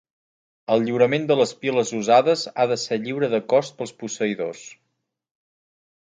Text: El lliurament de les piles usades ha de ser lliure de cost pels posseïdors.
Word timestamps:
El 0.75 0.79
lliurament 0.85 1.25
de 1.31 1.35
les 1.41 1.51
piles 1.65 1.91
usades 1.97 2.45
ha 2.49 2.65
de 2.71 2.77
ser 2.83 2.97
lliure 3.03 3.29
de 3.33 3.41
cost 3.55 3.75
pels 3.83 3.93
posseïdors. 3.99 4.63